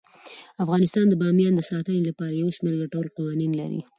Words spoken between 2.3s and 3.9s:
یو شمیر ګټور قوانین لري.